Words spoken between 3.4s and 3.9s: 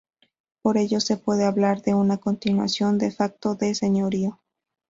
del